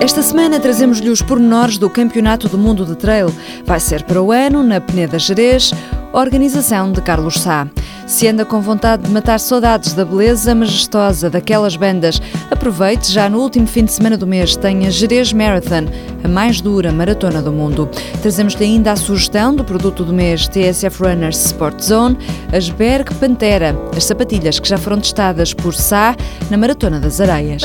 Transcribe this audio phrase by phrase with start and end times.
[0.00, 3.32] Esta semana trazemos-lhe os pormenores do Campeonato do Mundo de Trail.
[3.64, 5.72] Vai ser para o ano, na Peneda Jerez,
[6.12, 7.66] organização de Carlos Sá.
[8.06, 13.40] Se anda com vontade de matar saudades da beleza majestosa daquelas bandas, aproveite já no
[13.40, 15.86] último fim de semana do mês tem a Jerez Marathon,
[16.22, 17.88] a mais dura maratona do mundo.
[18.20, 22.18] Trazemos-lhe ainda a sugestão do produto do mês TSF Runners Sport Zone,
[22.52, 26.14] as Berg Pantera, as sapatilhas que já foram testadas por Sá
[26.50, 27.62] na Maratona das Areias.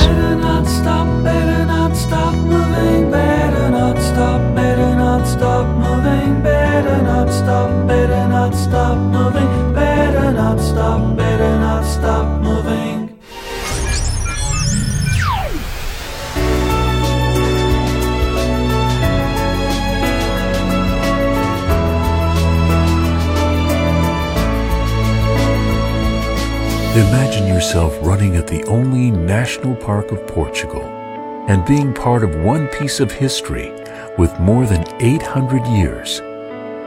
[2.00, 8.98] stop moving, better not stop, better not stop moving, better not stop, better not stop
[8.98, 13.10] moving, better not stop, better not stop moving.
[26.96, 30.99] Imagine yourself running at the only national park of Portugal
[31.50, 33.74] and being part of one piece of history
[34.18, 36.22] with more than 800 years.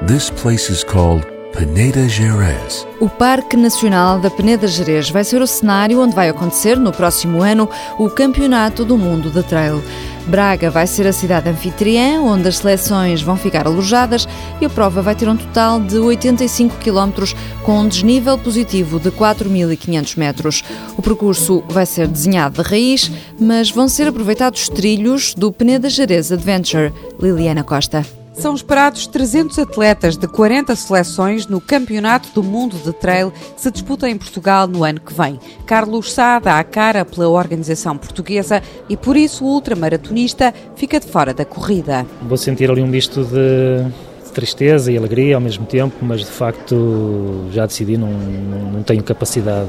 [0.02, 2.86] This place is called Peneda Gerês.
[2.98, 7.42] O Parque Nacional da Peneda Gerês vai ser o cenário onde vai acontecer no próximo
[7.42, 9.82] ano o Campeonato do Mundo de Trail.
[10.26, 14.26] Braga vai ser a cidade anfitriã, onde as seleções vão ficar alojadas
[14.60, 19.10] e a prova vai ter um total de 85 km com um desnível positivo de
[19.10, 20.64] 4.500 metros.
[20.96, 26.32] O percurso vai ser desenhado de raiz, mas vão ser aproveitados trilhos do Peneda Gerês
[26.32, 26.92] Adventure.
[27.20, 28.21] Liliana Costa.
[28.32, 33.70] São esperados 300 atletas de 40 seleções no Campeonato do Mundo de Trail que se
[33.70, 35.38] disputa em Portugal no ano que vem.
[35.66, 41.06] Carlos Sá dá a cara pela organização portuguesa e por isso o ultramaratonista fica de
[41.06, 42.06] fora da corrida.
[42.22, 43.86] Vou sentir ali um misto de
[44.32, 49.68] tristeza e alegria ao mesmo tempo, mas de facto já decidi, não, não, tenho capacidade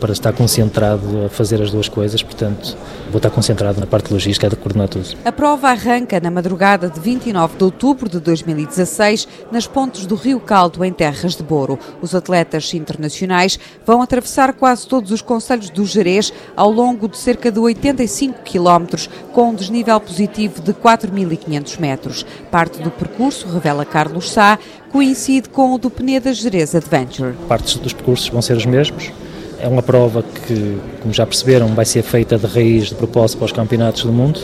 [0.00, 2.76] para estar concentrado a fazer as duas coisas, portanto
[3.10, 5.16] vou estar concentrado na parte logística de coordenar tudo.
[5.24, 10.40] A prova arranca na madrugada de 29 de outubro de 2016 nas pontes do Rio
[10.40, 11.78] Caldo, em Terras de Boro.
[12.02, 17.50] Os atletas internacionais vão atravessar quase todos os conselhos do Jerez ao longo de cerca
[17.50, 22.26] de 85 quilómetros, com um desnível positivo de 4.500 metros.
[22.50, 24.58] Parte do percurso, revela Carlos Sá,
[24.90, 27.34] coincide com o do Peneda Jerez Adventure.
[27.48, 29.10] Partes dos percursos vão ser os mesmos,
[29.58, 33.46] é uma prova que, como já perceberam, vai ser feita de raiz de propósito para
[33.46, 34.40] os campeonatos do mundo,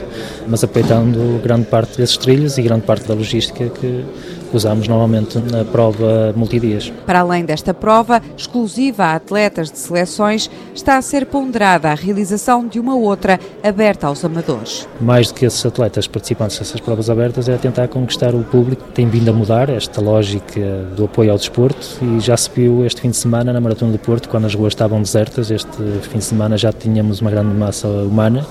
[0.46, 4.04] mas aproveitando grande parte desses trilhos e grande parte da logística que
[4.52, 6.92] usamos normalmente na prova multidias.
[7.06, 12.66] Para além desta prova, exclusiva a atletas de seleções, está a ser ponderada a realização
[12.66, 14.88] de uma outra aberta aos amadores.
[15.00, 18.82] Mais do que esses atletas participantes dessas provas abertas é tentar conquistar o público.
[18.92, 20.60] Tem vindo a mudar esta lógica
[20.96, 23.98] do apoio ao desporto e já se viu este fim de semana na Maratona do
[23.98, 25.50] Porto, quando as ruas estavam desertas.
[25.50, 28.46] Este fim de semana já tínhamos uma grande massa humana.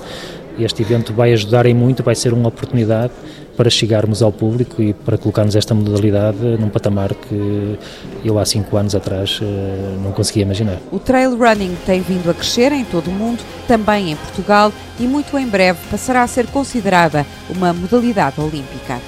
[0.58, 3.12] Este evento vai ajudar em muito, vai ser uma oportunidade
[3.56, 7.78] para chegarmos ao público e para colocarmos esta modalidade num patamar que
[8.24, 10.78] eu há cinco anos atrás eh, não conseguia imaginar.
[10.90, 15.02] O trail running tem vindo a crescer em todo o mundo, também em Portugal, e
[15.02, 18.98] muito em breve passará a ser considerada uma modalidade olímpica.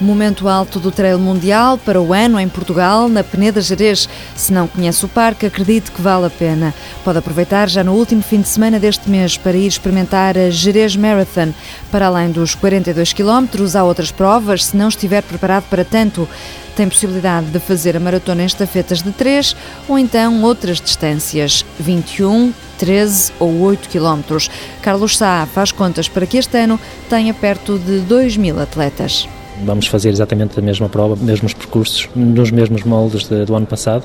[0.00, 4.08] Momento alto do trail mundial para o ano em Portugal, na Peneda Jerez.
[4.36, 6.72] Se não conhece o parque, acredite que vale a pena.
[7.02, 10.94] Pode aproveitar já no último fim de semana deste mês para ir experimentar a Jerez
[10.94, 11.52] Marathon.
[11.90, 16.28] Para além dos 42 km, há outras provas, se não estiver preparado para tanto.
[16.76, 19.56] Tem possibilidade de fazer a maratona em estafetas de 3
[19.88, 24.36] ou então outras distâncias, 21, 13 ou 8 km.
[24.80, 26.78] Carlos Sá faz contas para que este ano
[27.10, 29.28] tenha perto de 2 mil atletas.
[29.64, 34.04] Vamos fazer exatamente a mesma prova, mesmos percursos, nos mesmos moldes de, do ano passado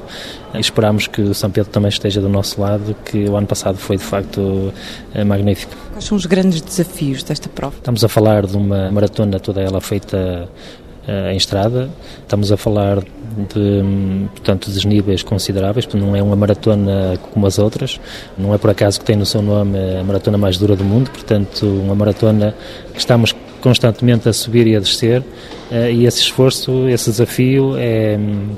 [0.53, 3.77] e esperamos que o São Pedro também esteja do nosso lado, que o ano passado
[3.77, 4.73] foi de facto
[5.13, 5.75] eh, magnífico.
[5.91, 7.75] Quais são os grandes desafios desta prova?
[7.75, 10.49] Estamos a falar de uma maratona toda ela feita
[11.07, 11.89] uh, em estrada,
[12.21, 17.99] estamos a falar de portanto, desníveis consideráveis, porque não é uma maratona como as outras,
[18.37, 21.09] não é por acaso que tem no seu nome a maratona mais dura do mundo,
[21.09, 22.53] portanto, uma maratona
[22.93, 23.33] que estamos
[23.63, 25.23] constantemente a subir e a descer,
[25.71, 28.49] eh, e esse esforço, esse desafio é hum,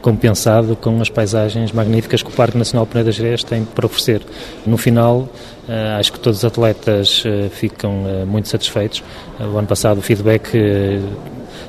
[0.00, 4.22] compensado com as paisagens magníficas que o Parque Nacional Peneda Gerês tem para oferecer.
[4.64, 5.28] No final,
[5.68, 7.92] eh, acho que todos os atletas eh, ficam
[8.26, 9.04] muito satisfeitos.
[9.38, 10.50] O ano passado o feedback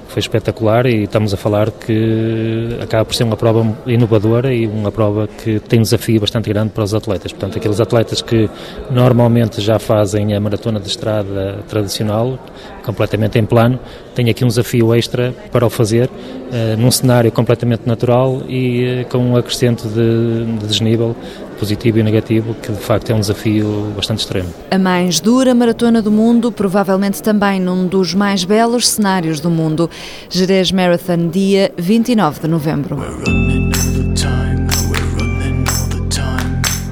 [0.07, 4.91] foi espetacular e estamos a falar que acaba por ser uma prova inovadora e uma
[4.91, 7.31] prova que tem um desafio bastante grande para os atletas.
[7.31, 8.49] Portanto, aqueles atletas que
[8.89, 12.39] normalmente já fazem a maratona de estrada tradicional,
[12.87, 13.77] completamente em plano,
[14.15, 19.09] tenho aqui um desafio extra para o fazer, uh, num cenário completamente natural e uh,
[19.09, 21.15] com um acrescente de, de desnível
[21.59, 24.49] positivo e negativo, que de facto é um desafio bastante extremo.
[24.71, 29.89] A mais dura maratona do mundo, provavelmente também num dos mais belos cenários do mundo.
[30.29, 32.97] Jerez Marathon, dia 29 de novembro.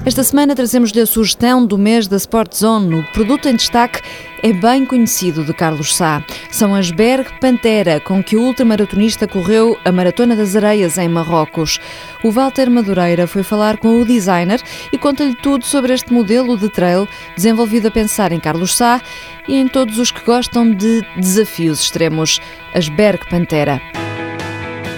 [0.05, 2.93] Esta semana trazemos-lhe a sugestão do mês da Sport Zone.
[2.93, 4.01] O produto em destaque
[4.43, 6.23] é bem conhecido de Carlos Sá.
[6.51, 11.79] São as Berg Pantera, com que o ultramaratonista correu a Maratona das Areias em Marrocos.
[12.23, 14.61] O Walter Madureira foi falar com o designer
[14.93, 19.01] e conta-lhe tudo sobre este modelo de trail desenvolvido a pensar em Carlos Sá
[19.47, 22.39] e em todos os que gostam de desafios extremos.
[22.75, 23.81] As Berg Pantera.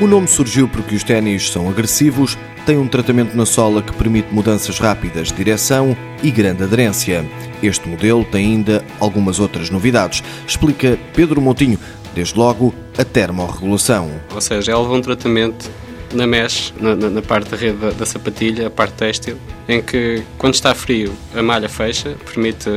[0.02, 2.38] O nome surgiu porque os ténis são agressivos,
[2.68, 7.26] têm um tratamento na sola que permite mudanças rápidas de direção e grande aderência.
[7.64, 11.80] Este modelo tem ainda algumas outras novidades, explica Pedro Montinho,
[12.14, 14.12] desde logo a termorregulação.
[14.36, 15.72] Ou seja, ela leva um tratamento
[16.14, 19.38] na mesh, na, na, parte da rede da, da, sapatilha, a parte têxtil,
[19.70, 22.70] em que quando está frio a malha fecha, permite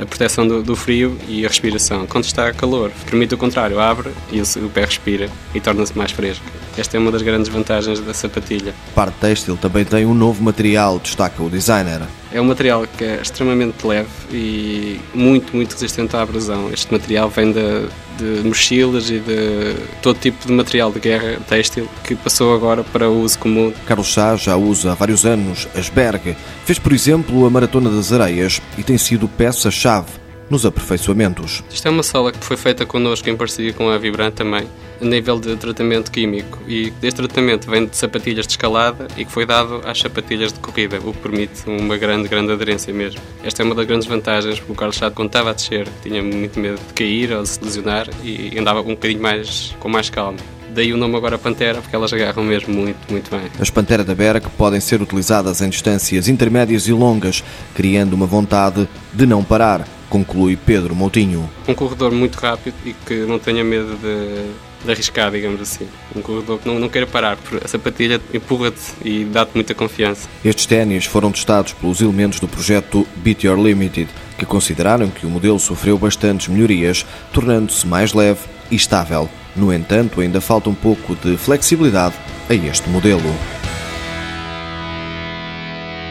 [0.00, 2.06] a proteção do, do, frio e a respiração.
[2.06, 6.10] Quando está calor, permite o contrário, abre e o, o pé respira e torna-se mais
[6.10, 6.44] fresco.
[6.80, 8.72] Esta é uma das grandes vantagens da sapatilha.
[8.92, 12.00] A parte têxtil também tem um novo material, destaca o designer.
[12.32, 16.70] É um material que é extremamente leve e muito, muito resistente à abrasão.
[16.72, 17.86] Este material vem de,
[18.16, 23.10] de mochilas e de todo tipo de material de guerra têxtil que passou agora para
[23.10, 23.70] o uso comum.
[23.84, 26.34] Carlos Sá já usa há vários anos as Berg.
[26.64, 30.19] Fez, por exemplo, a Maratona das Areias e tem sido peça-chave
[30.50, 31.62] nos aperfeiçoamentos.
[31.70, 34.66] Isto é uma sala que foi feita connosco em parceria com a Vibrant também,
[35.00, 36.58] a nível de tratamento químico.
[36.66, 40.58] E este tratamento vem de sapatilhas de escalada e que foi dado às sapatilhas de
[40.58, 43.20] corrida, o que permite uma grande, grande aderência mesmo.
[43.44, 46.20] Esta é uma das grandes vantagens, porque o Carlos Chado, quando estava a descer, tinha
[46.20, 50.10] muito medo de cair ou de se lesionar e andava um bocadinho mais, com mais
[50.10, 50.38] calma.
[50.72, 53.42] Daí o nome agora Pantera, porque elas agarram mesmo muito, muito bem.
[53.58, 57.42] As Pantera da Berg podem ser utilizadas em distâncias intermédias e longas,
[57.74, 61.48] criando uma vontade de não parar conclui Pedro Moutinho.
[61.66, 65.88] Um corredor muito rápido e que não tenha medo de, de arriscar, digamos assim.
[66.14, 70.28] Um corredor que não, não queira parar, porque a sapatilha empurra-te e dá-te muita confiança.
[70.44, 75.30] Estes ténis foram testados pelos elementos do projeto Beat Your Limited, que consideraram que o
[75.30, 78.40] modelo sofreu bastantes melhorias, tornando-se mais leve
[78.70, 79.30] e estável.
[79.54, 82.14] No entanto, ainda falta um pouco de flexibilidade
[82.48, 83.59] a este modelo.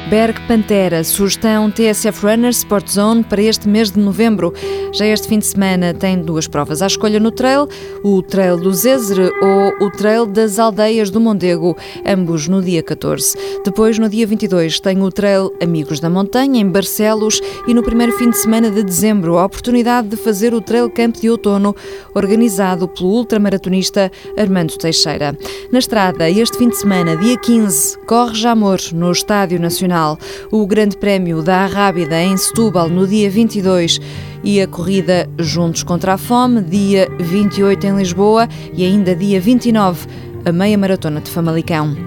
[0.08, 4.52] Berg Pantera, sugestão TSF Runner Sport Zone para este mês de novembro.
[4.92, 7.68] Já este fim de semana tem duas provas à escolha no trail,
[8.04, 13.38] o Trail do Zézere ou o Trail das Aldeias do Mondego, ambos no dia 14.
[13.64, 18.14] Depois, no dia 22, tem o Trail Amigos da Montanha, em Barcelos, e no primeiro
[18.14, 21.76] fim de semana de dezembro, a oportunidade de fazer o Trail Camp de Outono,
[22.16, 25.38] organizado pelo ultramaratonista Armando Teixeira.
[25.72, 30.20] Na estrada, este fim de semana, dia 15, corre Jamor, no Estádio Nacional Nacional,
[30.52, 34.00] o Grande Prémio da Arrábida em Setúbal no dia 22
[34.44, 40.08] e a corrida Juntos contra a Fome, dia 28 em Lisboa e ainda dia 29
[40.46, 41.98] a meia maratona de Famalicão.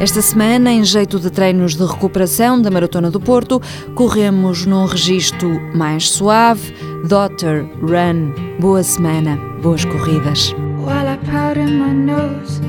[0.00, 3.60] Esta semana, em jeito de treinos de recuperação da Maratona do Porto,
[3.96, 6.72] corremos num registro mais suave.
[7.08, 8.32] Daughter, run.
[8.60, 10.54] Boa semana, boas corridas.
[10.78, 12.60] While I powder my nose,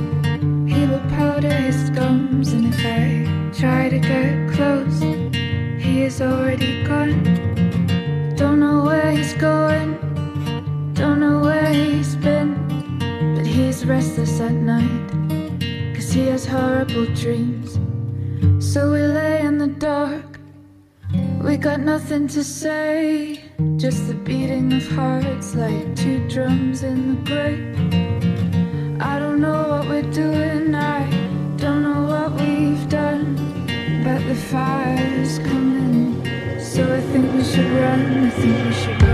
[6.19, 7.23] He is already gone.
[8.35, 9.93] Don't know where he's going,
[10.93, 12.55] don't know where he's been.
[13.37, 15.11] But he's restless at night,
[15.95, 17.79] cause he has horrible dreams.
[18.59, 20.41] So we lay in the dark,
[21.41, 23.41] we got nothing to say.
[23.77, 28.99] Just the beating of hearts like two drums in the grave.
[29.01, 31.08] I don't know what we're doing, I
[37.59, 39.08] should run, I think we should